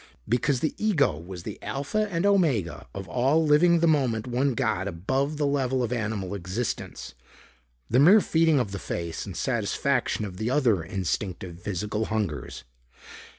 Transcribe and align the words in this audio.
Because 0.27 0.61
the 0.61 0.73
ego 0.83 1.15
was 1.15 1.43
the 1.43 1.61
alpha 1.61 2.07
and 2.09 2.25
omega 2.25 2.87
of 2.91 3.07
all 3.07 3.45
living 3.45 3.81
the 3.81 3.87
moment 3.87 4.25
one 4.25 4.55
got 4.55 4.87
above 4.87 5.37
the 5.37 5.45
level 5.45 5.83
of 5.83 5.93
animal 5.93 6.33
existence, 6.33 7.13
the 7.87 7.99
mere 7.99 8.19
feeding 8.19 8.59
of 8.59 8.71
the 8.71 8.79
face 8.79 9.27
and 9.27 9.37
satisfaction 9.37 10.25
of 10.25 10.37
the 10.37 10.49
other 10.49 10.81
instinctive 10.83 11.61
physical 11.61 12.05
hungers. 12.05 12.63